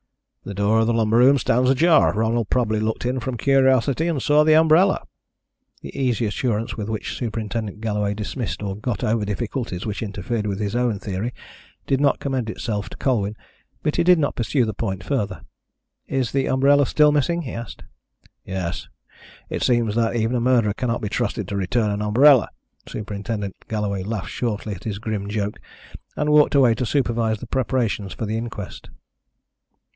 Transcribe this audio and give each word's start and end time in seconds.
"The 0.43 0.55
door 0.55 0.79
of 0.79 0.87
the 0.87 0.93
lumber 0.93 1.17
room 1.17 1.37
stands 1.37 1.69
ajar. 1.69 2.11
Ronald 2.15 2.49
probably 2.49 2.79
looked 2.79 3.05
in 3.05 3.19
from 3.19 3.37
curiosity, 3.37 4.07
and 4.07 4.19
saw 4.19 4.43
the 4.43 4.55
umbrella." 4.55 5.05
The 5.83 5.95
easy 5.95 6.25
assurance 6.25 6.75
with 6.75 6.89
which 6.89 7.15
Superintendent 7.15 7.79
Galloway 7.79 8.15
dismissed 8.15 8.63
or 8.63 8.75
got 8.75 9.03
over 9.03 9.23
difficulties 9.23 9.85
which 9.85 10.01
interfered 10.01 10.47
with 10.47 10.59
his 10.59 10.75
own 10.75 10.97
theory 10.97 11.35
did 11.85 12.01
not 12.01 12.17
commend 12.17 12.49
itself 12.49 12.89
to 12.89 12.97
Colwyn, 12.97 13.37
but 13.83 13.97
he 13.97 14.03
did 14.03 14.17
not 14.17 14.33
pursue 14.33 14.65
the 14.65 14.73
point 14.73 15.03
further. 15.03 15.41
"Is 16.07 16.31
the 16.31 16.47
umbrella 16.49 16.87
still 16.87 17.11
missing?" 17.11 17.43
he 17.43 17.51
asked. 17.51 17.83
"Yes. 18.43 18.89
It 19.51 19.61
seems 19.61 19.93
that 19.93 20.15
even 20.15 20.35
a 20.35 20.41
murderer 20.41 20.73
cannot 20.73 21.01
be 21.01 21.09
trusted 21.09 21.47
to 21.49 21.55
return 21.55 21.91
an 21.91 22.01
umbrella." 22.01 22.49
Superintendent 22.87 23.55
Galloway 23.67 24.01
laughed 24.01 24.31
shortly 24.31 24.73
at 24.73 24.85
his 24.85 24.97
grim 24.97 25.29
joke 25.29 25.59
and 26.15 26.31
walked 26.31 26.55
away 26.55 26.73
to 26.73 26.87
supervise 26.87 27.37
the 27.39 27.45
preparations 27.45 28.13
for 28.13 28.25
the 28.25 28.37
inquest. 28.39 28.89